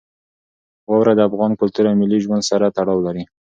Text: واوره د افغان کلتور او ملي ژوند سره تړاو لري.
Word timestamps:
واوره 0.89 1.13
د 1.15 1.21
افغان 1.29 1.51
کلتور 1.61 1.85
او 1.89 1.95
ملي 2.01 2.19
ژوند 2.25 2.43
سره 2.49 2.73
تړاو 2.77 3.05
لري. 3.07 3.23